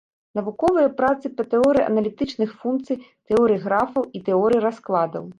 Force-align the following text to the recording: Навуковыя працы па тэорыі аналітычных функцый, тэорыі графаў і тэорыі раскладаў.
Навуковыя 0.37 0.91
працы 0.99 1.29
па 1.41 1.43
тэорыі 1.51 1.83
аналітычных 1.91 2.49
функцый, 2.63 2.97
тэорыі 3.33 3.61
графаў 3.67 4.03
і 4.21 4.23
тэорыі 4.31 4.63
раскладаў. 4.67 5.29